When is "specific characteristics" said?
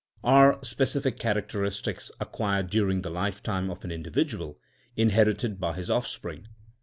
0.63-2.11